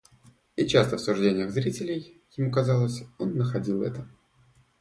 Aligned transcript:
И 0.55 0.65
часто 0.65 0.95
в 0.97 0.99
суждениях 0.99 1.51
зрителей, 1.51 2.23
ему 2.35 2.49
казалось, 2.51 3.03
он 3.19 3.37
находил 3.37 3.83
это. 3.83 4.09